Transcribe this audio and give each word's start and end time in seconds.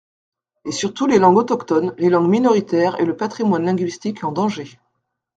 Et 0.65 0.71
surtout 0.71 1.05
les 1.05 1.19
langues 1.19 1.37
autochtones, 1.37 1.93
les 1.99 2.09
langues 2.09 2.27
minoritaires 2.27 2.99
et 2.99 3.05
le 3.05 3.15
patrimoine 3.15 3.65
linguistique 3.65 4.23
en 4.23 4.31
danger. 4.31 4.79